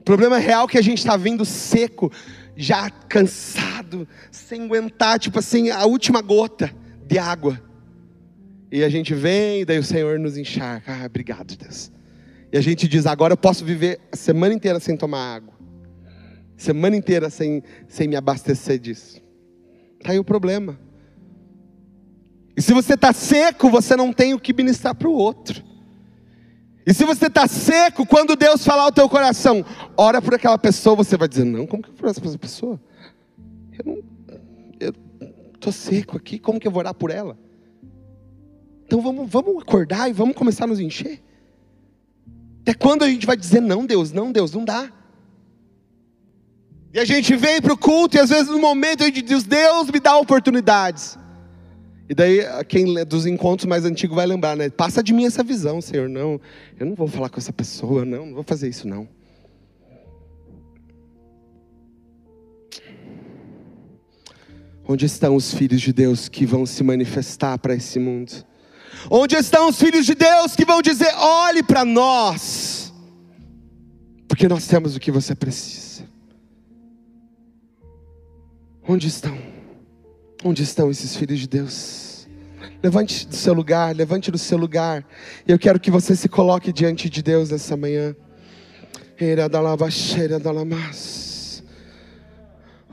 [0.01, 2.11] O problema real é que a gente está vindo seco,
[2.57, 6.75] já cansado, sem aguentar, tipo assim, a última gota
[7.07, 7.61] de água.
[8.73, 10.93] E a gente vem, e daí o Senhor nos encharca.
[10.93, 11.93] Ah, obrigado, Deus.
[12.51, 15.58] E a gente diz: agora eu posso viver a semana inteira sem tomar água
[16.59, 19.23] semana inteira sem, sem me abastecer disso.
[19.99, 20.79] Está aí o problema.
[22.57, 25.63] E se você está seco, você não tem o que ministrar para o outro.
[26.85, 29.65] E se você está seco, quando Deus falar ao teu coração,
[29.97, 32.39] ora por aquela pessoa, você vai dizer, não, como que eu vou orar por essa
[32.39, 32.81] pessoa?
[33.79, 34.03] Eu não,
[34.81, 34.95] eu
[35.55, 37.39] estou seco aqui, como que eu vou orar por ela?
[38.87, 41.23] Então vamos, vamos acordar e vamos começar a nos encher.
[42.63, 44.91] Até quando a gente vai dizer, não Deus, não Deus, não dá.
[46.93, 49.45] E a gente vem para o culto e às vezes no momento a gente diz,
[49.45, 51.19] Deus me dá oportunidades.
[52.09, 54.71] E daí quem dos encontros mais antigos vai lembrar, né?
[54.71, 56.09] Passa de mim essa visão, Senhor.
[56.09, 56.41] Não,
[56.79, 59.07] eu não vou falar com essa pessoa, não, não vou fazer isso não.
[64.91, 68.33] Onde estão os filhos de Deus que vão se manifestar para esse mundo?
[69.11, 72.91] Onde estão os filhos de Deus que vão dizer: olhe para nós,
[74.27, 75.88] porque nós temos o que você precisa.
[78.91, 79.37] Onde estão?
[80.43, 82.27] Onde estão esses filhos de Deus?
[82.83, 85.07] Levante do seu lugar, levante do seu lugar.
[85.47, 88.17] Eu quero que você se coloque diante de Deus nessa manhã.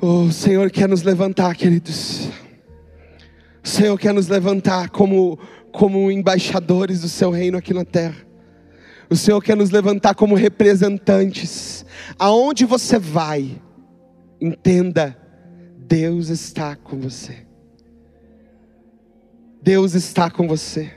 [0.02, 2.28] O Senhor quer nos levantar, queridos.
[3.64, 5.40] O Senhor quer nos levantar como,
[5.72, 8.18] como embaixadores do seu reino aqui na terra.
[9.10, 11.86] O Senhor quer nos levantar como representantes.
[12.20, 13.62] Aonde você vai,
[14.42, 15.24] entenda
[15.88, 17.46] Deus está com você.
[19.62, 20.92] Deus está com você.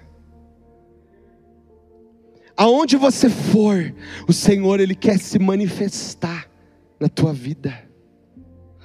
[2.56, 3.94] Aonde você for,
[4.26, 6.50] o Senhor ele quer se manifestar
[6.98, 7.86] na tua vida.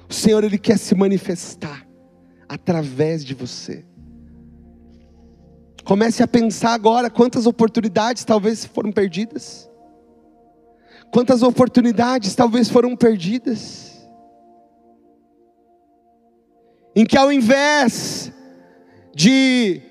[0.08, 1.86] O Senhor ele quer se manifestar
[2.46, 3.84] através de você.
[5.84, 9.70] Comece a pensar agora quantas oportunidades talvez foram perdidas.
[11.10, 13.93] Quantas oportunidades talvez foram perdidas.
[16.94, 18.32] Em que ao invés
[19.14, 19.82] de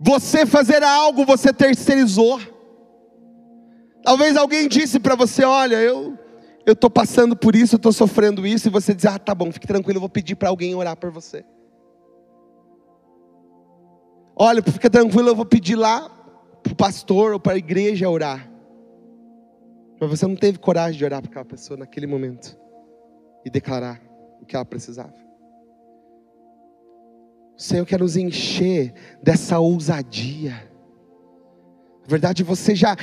[0.00, 2.40] você fazer algo, você terceirizou.
[4.02, 6.18] Talvez alguém disse para você: Olha, eu
[6.66, 9.52] eu estou passando por isso, eu estou sofrendo isso, e você diz: Ah, tá bom,
[9.52, 11.44] fique tranquilo, eu vou pedir para alguém orar por você.
[14.36, 16.08] Olha, fica tranquilo, eu vou pedir lá
[16.62, 18.50] para o pastor ou para a igreja orar.
[20.00, 22.56] Mas você não teve coragem de orar para aquela pessoa naquele momento
[23.44, 24.09] e declarar
[24.40, 25.14] o que ela precisava.
[27.56, 30.52] O Senhor quer nos encher dessa ousadia.
[32.02, 32.96] Na verdade, você já.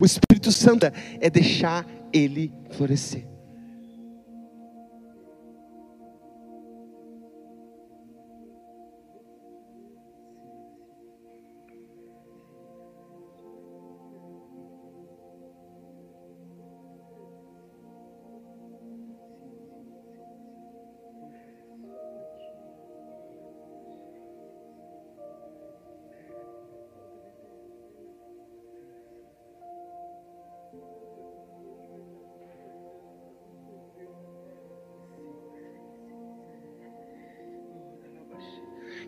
[0.00, 3.35] O Espírito Santo é deixar ele florescer.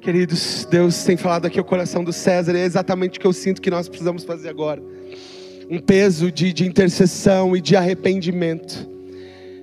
[0.01, 3.61] Queridos, Deus tem falado aqui o coração do César, é exatamente o que eu sinto
[3.61, 4.81] que nós precisamos fazer agora.
[5.69, 8.89] Um peso de, de intercessão e de arrependimento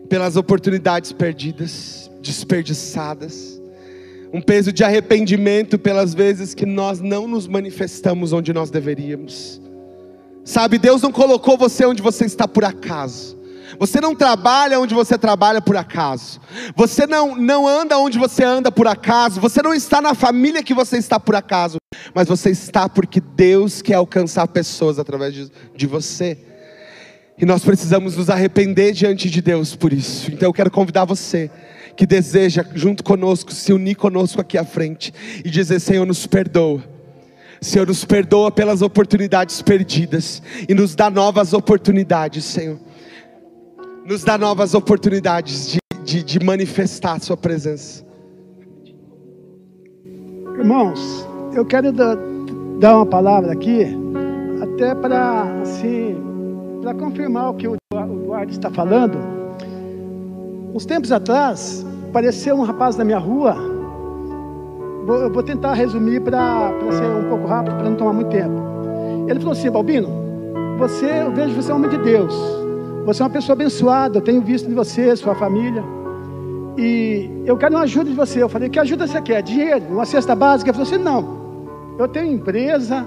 [0.09, 3.61] pelas oportunidades perdidas, desperdiçadas.
[4.33, 9.61] Um peso de arrependimento pelas vezes que nós não nos manifestamos onde nós deveríamos.
[10.43, 13.37] Sabe, Deus não colocou você onde você está por acaso.
[13.79, 16.39] Você não trabalha onde você trabalha por acaso.
[16.75, 19.39] Você não, não anda onde você anda por acaso.
[19.41, 21.77] Você não está na família que você está por acaso.
[22.13, 26.37] Mas você está porque Deus quer alcançar pessoas através de, de você.
[27.37, 30.31] E nós precisamos nos arrepender diante de Deus por isso.
[30.31, 31.51] Então eu quero convidar você
[31.95, 35.13] que deseja, junto conosco, se unir conosco aqui à frente
[35.43, 36.83] e dizer: Senhor, nos perdoa.
[37.61, 42.77] Senhor, nos perdoa pelas oportunidades perdidas e nos dá novas oportunidades, Senhor
[44.05, 48.05] nos dá novas oportunidades de, de, de manifestar Sua presença.
[50.57, 52.15] Irmãos, eu quero dar,
[52.79, 53.85] dar uma palavra aqui,
[54.61, 56.15] até para assim,
[56.99, 59.17] confirmar o que o Eduardo está falando.
[60.73, 63.55] Uns tempos atrás, apareceu um rapaz na minha rua.
[65.07, 68.61] Eu vou tentar resumir para ser um pouco rápido, para não tomar muito tempo.
[69.27, 70.09] Ele falou assim: Balbino,
[70.77, 72.64] você, eu vejo você é homem de Deus.
[73.05, 75.83] Você é uma pessoa abençoada, eu tenho visto de você, sua família.
[76.77, 78.41] E eu quero uma ajuda de você.
[78.41, 79.43] Eu falei, que ajuda você quer?
[79.43, 80.71] Dinheiro, uma cesta básica?
[80.71, 81.95] Ele falou assim, não.
[81.99, 83.05] Eu tenho empresa,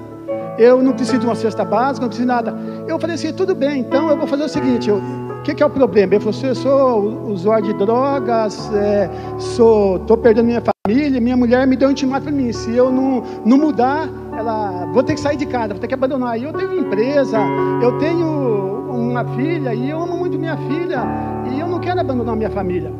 [0.57, 2.57] eu não preciso de uma cesta básica, não preciso de nada.
[2.87, 5.67] Eu falei assim, tudo bem, então eu vou fazer o seguinte, o que, que, é
[5.67, 6.15] o problema?
[6.15, 11.67] Ele falou assim, eu sou usuário de drogas, é, estou perdendo minha família, minha mulher
[11.67, 15.21] me deu um intimato para mim, se eu não, não mudar, ela, vou ter que
[15.21, 16.39] sair de casa, vou ter que abandonar.
[16.39, 17.39] E eu tenho empresa,
[17.83, 21.03] eu tenho uma filha e eu amo muito minha filha
[21.51, 22.93] e eu não quero abandonar minha família.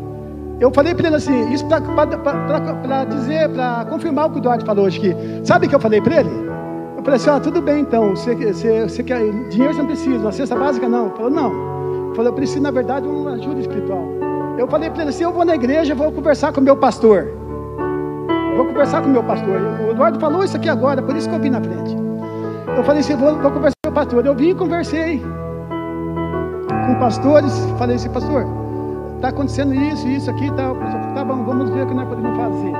[0.61, 4.87] Eu falei para ele assim, isso para dizer, para confirmar o que o Eduardo falou
[4.87, 5.47] hoje aqui.
[5.47, 6.31] Sabe o que eu falei para ele?
[6.97, 9.21] Eu falei assim, ó, tudo bem então, você, você, você quer,
[9.51, 11.07] dinheiro você não precisa, uma cesta básica não.
[11.07, 11.51] Ele falou, não.
[12.07, 14.05] Ele falou, eu preciso na verdade de uma ajuda espiritual.
[14.59, 17.29] Eu falei para ele assim, eu vou na igreja, vou conversar com o meu pastor.
[18.57, 19.61] Vou conversar com o meu pastor.
[19.87, 21.97] O Eduardo falou isso aqui agora, por isso que eu vim na frente.
[22.77, 24.27] Eu falei assim, vou, vou conversar com o meu pastor.
[24.27, 25.23] Eu vim e conversei
[26.99, 28.45] pastores, falei assim, pastor,
[29.17, 30.75] está acontecendo isso, isso aqui, tá,
[31.15, 32.73] tá bom, vamos ver o que nós podemos fazer.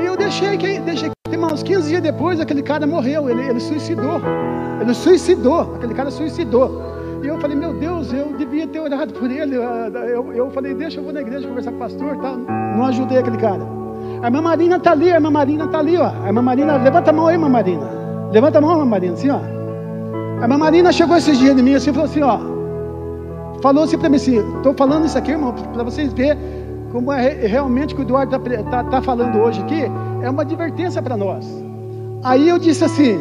[0.00, 3.60] E eu deixei que, deixei que, uns 15 dias depois, aquele cara morreu, ele, ele
[3.60, 4.20] suicidou,
[4.80, 6.90] ele suicidou, aquele cara suicidou.
[7.22, 9.54] E eu falei, meu Deus, eu devia ter orado por ele.
[9.54, 12.38] Eu, eu falei, deixa eu vou na igreja conversar com o pastor, tal.
[12.38, 13.62] não ajudei aquele cara.
[14.22, 16.10] A irmã Marina está ali, a irmã Marina está ali, ó.
[16.22, 17.86] A irmã Marina, levanta a mão aí, irmã Marina.
[18.32, 19.59] Levanta a mão, irmã Marina, assim, ó.
[20.42, 22.38] A Marina chegou esses dias em mim assim falou assim, ó.
[23.62, 26.38] Falou assim para mim assim, estou falando isso aqui, irmão, para vocês verem
[26.92, 29.82] como é realmente que o Eduardo está tá, tá falando hoje aqui,
[30.22, 31.46] é uma advertência para nós.
[32.24, 33.20] Aí eu disse assim,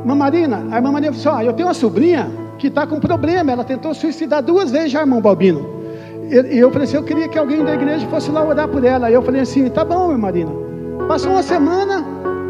[0.00, 2.98] irmã Marina, a irmã Marina falou assim, ó, eu tenho uma sobrinha que está com
[2.98, 5.78] problema, ela tentou suicidar duas vezes já, irmão Balbino.
[6.30, 9.06] E eu falei assim, eu queria que alguém da igreja fosse lá orar por ela.
[9.06, 10.50] Aí eu falei assim, tá bom, irmã Marina.
[11.06, 12.04] Passou uma semana,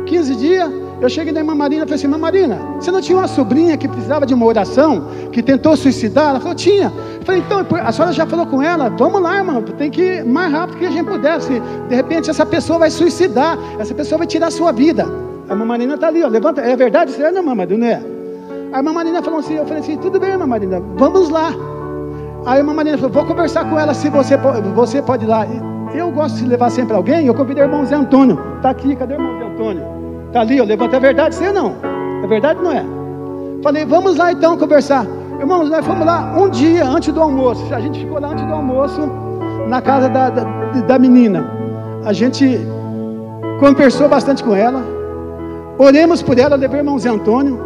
[0.06, 0.70] 15 dias,
[1.00, 3.76] eu cheguei na irmã Marina e falei assim: Irmã Marina, você não tinha uma sobrinha
[3.76, 6.30] que precisava de uma oração, que tentou suicidar?
[6.30, 6.92] Ela falou: Tinha.
[7.20, 8.88] Eu falei: Então, a senhora já falou com ela?
[8.90, 11.60] Vamos lá, irmã, tem que ir mais rápido que a gente pudesse.
[11.88, 15.06] De repente, essa pessoa vai suicidar, essa pessoa vai tirar a sua vida.
[15.48, 16.62] A irmã Marina está ali, ó, levanta.
[16.62, 17.14] É verdade?
[17.22, 18.02] É, não, irmã Marina, não é?
[18.72, 21.52] A irmã Marina falou assim: Eu falei assim: Tudo bem, irmã Marina, vamos lá.
[22.44, 24.36] Aí a irmã Marina falou: Vou conversar com ela se você,
[24.74, 25.46] você pode ir lá.
[25.94, 27.24] Eu gosto de levar sempre alguém.
[27.24, 28.36] Eu convidei o irmão Zé Antônio.
[28.56, 29.97] Está aqui, cadê o irmão Zé Antônio?
[30.28, 31.74] Está ali, eu levantei a verdade, ou não?
[32.22, 32.84] É verdade não é?
[33.62, 35.06] Falei, vamos lá então conversar.
[35.40, 37.62] Irmãos, nós fomos lá um dia antes do almoço.
[37.72, 39.00] A gente ficou lá antes do almoço,
[39.68, 40.44] na casa da, da,
[40.86, 41.50] da menina.
[42.04, 42.60] A gente
[43.58, 44.82] conversou bastante com ela.
[45.78, 47.58] Oremos por ela, levei o irmão Zé Antônio.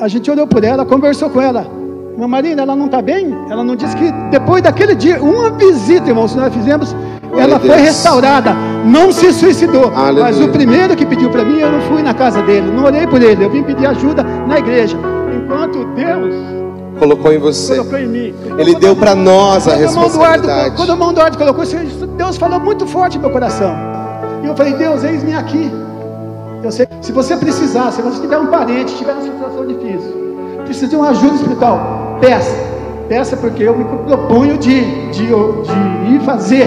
[0.00, 1.66] A gente orou por ela, conversou com ela.
[2.12, 3.34] Irmã Marina, ela não está bem?
[3.50, 6.94] Ela não disse que depois daquele dia, uma visita, irmãos, nós fizemos,
[7.36, 8.50] ela foi restaurada,
[8.84, 9.92] não se suicidou.
[9.94, 10.24] Aleluia.
[10.24, 13.06] Mas o primeiro que pediu para mim, eu não fui na casa dele, não orei
[13.06, 14.96] por ele, eu vim pedir ajuda na igreja.
[15.36, 16.34] Enquanto Deus
[16.98, 18.34] colocou em você, colocou em mim.
[18.58, 20.76] Ele deu para nós a responsabilidade.
[20.76, 21.64] Quando o mão do Eduardo colocou,
[22.16, 23.74] Deus falou muito forte no meu coração.
[24.42, 25.70] E eu falei, Deus, eis-me aqui.
[26.62, 30.12] Eu sei, se você precisar, se você tiver um parente, tiver uma situação difícil,
[30.64, 32.68] precisa de uma ajuda espiritual, peça.
[33.08, 34.80] Peça porque eu me proponho de,
[35.12, 36.66] de, de ir fazer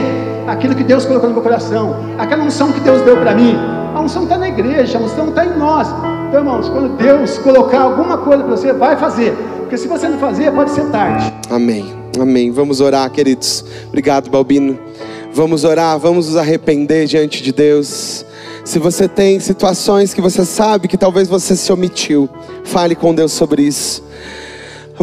[0.51, 3.55] aquilo que Deus colocou no meu coração, aquela unção que Deus deu para mim.
[3.95, 5.87] A unção está na igreja, a unção está em nós.
[6.27, 9.35] Então, irmãos, quando Deus colocar alguma coisa para você, vai fazer.
[9.59, 11.33] Porque se você não fazer, pode ser tarde.
[11.49, 11.93] Amém.
[12.19, 12.51] Amém.
[12.51, 13.63] Vamos orar, queridos.
[13.87, 14.77] Obrigado, Balbino.
[15.33, 18.25] Vamos orar, vamos nos arrepender diante de Deus.
[18.65, 22.29] Se você tem situações que você sabe que talvez você se omitiu,
[22.65, 24.03] fale com Deus sobre isso.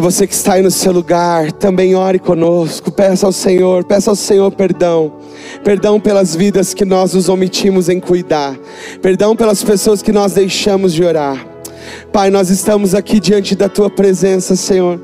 [0.01, 4.15] Você que está aí no seu lugar, também ore conosco, peça ao Senhor, peça ao
[4.15, 5.11] Senhor perdão.
[5.63, 8.57] Perdão pelas vidas que nós nos omitimos em cuidar.
[9.01, 11.45] Perdão pelas pessoas que nós deixamos de orar.
[12.13, 14.99] Pai, nós estamos aqui diante da tua presença, Senhor.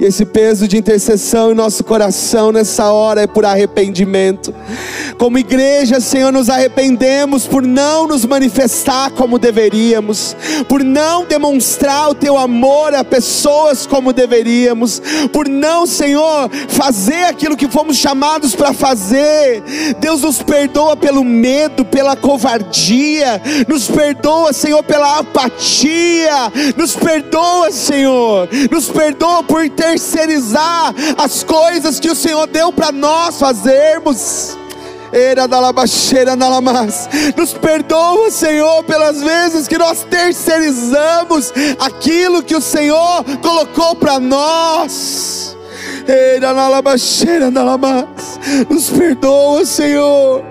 [0.00, 4.54] E esse peso de intercessão em nosso coração nessa hora é por arrependimento.
[5.18, 10.34] Como igreja, Senhor, nos arrependemos por não nos manifestar como deveríamos,
[10.66, 15.02] por não demonstrar o teu amor a pessoas como deveríamos,
[15.34, 19.62] por não, Senhor, fazer aquilo que fomos chamados para fazer.
[19.98, 28.48] Deus nos perdoa pelo medo, pela covardia, nos perdoa, Senhor, pela apatia, nos perdoa, Senhor,
[28.70, 34.56] nos perdoa por ter terceirizar as coisas que o Senhor deu para nós fazermos.
[35.34, 37.08] Da nalamas.
[37.36, 45.56] Nos perdoa, Senhor, pelas vezes que nós terceirizamos aquilo que o Senhor colocou para nós.
[46.40, 46.52] Na
[47.50, 48.38] nalamas.
[48.68, 50.49] Nos perdoa, Senhor.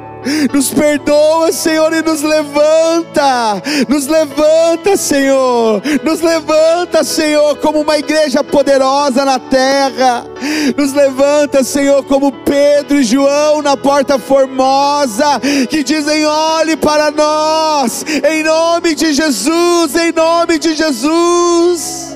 [0.54, 3.62] Nos perdoa, Senhor, e nos levanta.
[3.88, 5.82] Nos levanta, Senhor.
[6.04, 10.26] Nos levanta, Senhor, como uma igreja poderosa na terra.
[10.78, 15.40] Nos levanta, Senhor, como Pedro e João na porta formosa,
[15.70, 22.10] que dizem: olhe para nós, em nome de Jesus, em nome de Jesus.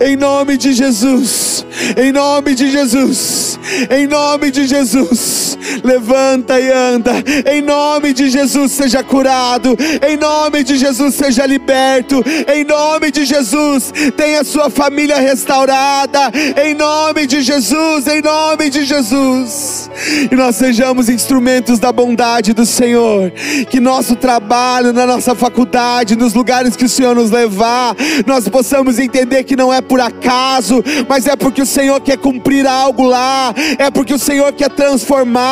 [0.00, 1.64] Em nome de Jesus,
[1.96, 3.39] em nome de Jesus,
[3.90, 5.49] em nome de Jesus,
[5.82, 7.12] levanta e anda,
[7.50, 13.24] em nome de Jesus, seja curado, em nome de Jesus, seja liberto, em nome de
[13.24, 16.30] Jesus, tenha sua família restaurada,
[16.64, 19.90] em nome de Jesus, em nome de Jesus,
[20.30, 23.30] e nós sejamos instrumentos da bondade do Senhor,
[23.70, 27.96] que nosso trabalho, na nossa faculdade, nos lugares que Senhor nos levar,
[28.26, 32.66] nós possamos entender que não é por acaso, mas é porque o Senhor quer cumprir
[32.66, 35.49] algo lá, é porque o Senhor quer transformar,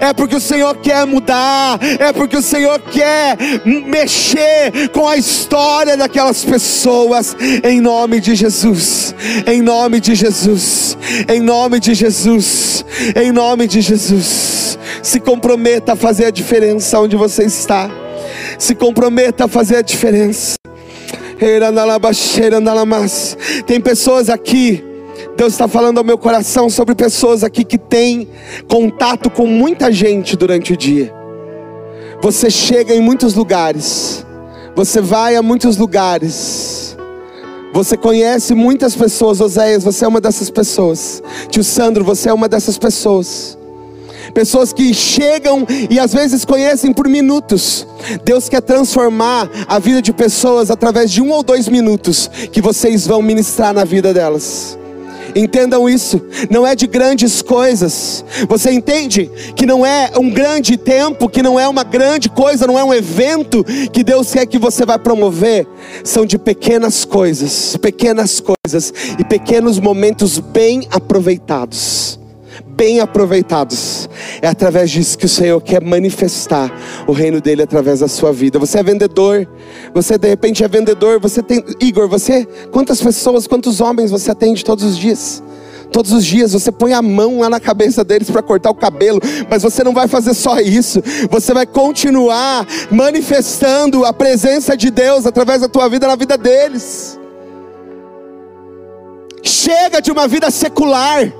[0.00, 5.96] é porque o Senhor quer mudar, é porque o Senhor quer mexer com a história
[5.96, 9.14] daquelas pessoas, em nome de Jesus,
[9.46, 10.96] em nome de Jesus,
[11.28, 12.84] em nome de Jesus,
[13.16, 14.78] em nome de Jesus.
[15.02, 17.90] Se comprometa a fazer a diferença onde você está.
[18.58, 20.56] Se comprometa a fazer a diferença.
[23.66, 24.84] Tem pessoas aqui,
[25.36, 28.28] Deus está falando ao meu coração sobre pessoas aqui que têm
[28.68, 31.14] contato com muita gente durante o dia.
[32.20, 34.24] Você chega em muitos lugares,
[34.74, 36.96] você vai a muitos lugares,
[37.72, 39.40] você conhece muitas pessoas.
[39.40, 41.22] Oséias, você é uma dessas pessoas.
[41.48, 43.58] Tio Sandro, você é uma dessas pessoas
[44.34, 47.86] pessoas que chegam e às vezes conhecem por minutos.
[48.24, 53.06] Deus quer transformar a vida de pessoas através de um ou dois minutos que vocês
[53.06, 54.78] vão ministrar na vida delas.
[55.34, 56.20] Entendam isso,
[56.50, 58.24] não é de grandes coisas.
[58.48, 62.78] Você entende que não é um grande tempo, que não é uma grande coisa, não
[62.78, 65.66] é um evento que Deus quer que você vai promover.
[66.04, 72.18] São de pequenas coisas, pequenas coisas e pequenos momentos bem aproveitados.
[72.78, 74.08] Bem aproveitados.
[74.40, 76.72] É através disso que o Senhor quer manifestar
[77.08, 78.56] o reino dele através da sua vida.
[78.56, 79.48] Você é vendedor,
[79.92, 81.64] você de repente é vendedor, você tem.
[81.80, 82.46] Igor, você.
[82.70, 85.42] Quantas pessoas, quantos homens você atende todos os dias?
[85.90, 89.20] Todos os dias você põe a mão lá na cabeça deles para cortar o cabelo,
[89.50, 95.26] mas você não vai fazer só isso, você vai continuar manifestando a presença de Deus
[95.26, 97.18] através da tua vida na vida deles.
[99.42, 101.32] Chega de uma vida secular.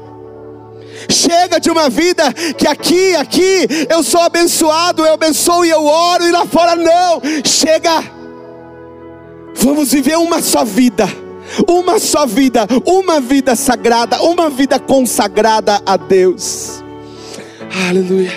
[1.11, 6.27] Chega de uma vida que aqui, aqui eu sou abençoado, eu abençoo e eu oro
[6.27, 7.21] e lá fora não.
[7.45, 8.03] Chega.
[9.55, 11.09] Vamos viver uma só vida.
[11.67, 16.85] Uma só vida, uma vida sagrada, uma vida consagrada a Deus.
[17.89, 18.31] Aleluia.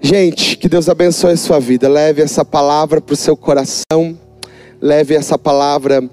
[0.00, 1.88] Gente, que Deus abençoe a sua vida.
[1.88, 4.18] Leve essa palavra para o seu coração.
[4.80, 6.08] Leve essa palavra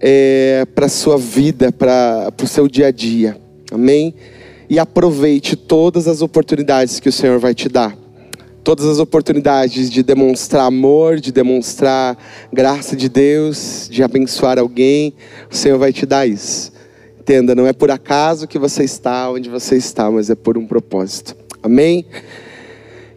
[0.00, 3.36] é, para a sua vida, para o seu dia a dia.
[3.70, 4.14] Amém?
[4.68, 7.96] E aproveite todas as oportunidades que o Senhor vai te dar.
[8.62, 12.18] Todas as oportunidades de demonstrar amor, de demonstrar
[12.52, 15.14] graça de Deus, de abençoar alguém,
[15.50, 16.72] o Senhor vai te dar isso.
[17.18, 20.66] Entenda, não é por acaso que você está onde você está, mas é por um
[20.66, 21.34] propósito.
[21.62, 22.04] Amém?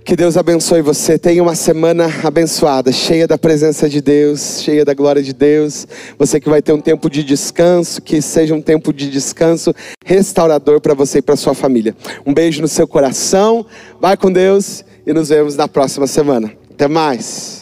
[0.03, 1.17] Que Deus abençoe você.
[1.17, 5.87] Tenha uma semana abençoada, cheia da presença de Deus, cheia da glória de Deus.
[6.17, 9.73] Você que vai ter um tempo de descanso, que seja um tempo de descanso
[10.03, 11.95] restaurador para você e para sua família.
[12.25, 13.65] Um beijo no seu coração.
[13.99, 16.51] Vai com Deus e nos vemos na próxima semana.
[16.71, 17.60] Até mais.